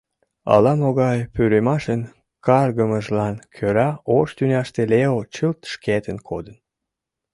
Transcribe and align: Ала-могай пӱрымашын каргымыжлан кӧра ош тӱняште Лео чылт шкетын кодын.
Ала-могай 0.53 1.19
пӱрымашын 1.33 2.01
каргымыжлан 2.45 3.35
кӧра 3.55 3.89
ош 4.15 4.29
тӱняште 4.37 4.81
Лео 4.91 5.17
чылт 5.33 5.59
шкетын 5.73 6.17
кодын. 6.29 6.57